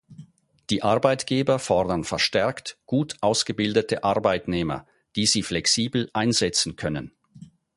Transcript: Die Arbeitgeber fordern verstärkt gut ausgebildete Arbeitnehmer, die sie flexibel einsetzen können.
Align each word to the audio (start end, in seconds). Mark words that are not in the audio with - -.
Die 0.71 0.81
Arbeitgeber 0.81 1.59
fordern 1.59 2.03
verstärkt 2.03 2.79
gut 2.87 3.17
ausgebildete 3.21 4.03
Arbeitnehmer, 4.03 4.87
die 5.15 5.27
sie 5.27 5.43
flexibel 5.43 6.09
einsetzen 6.15 6.75
können. 6.75 7.11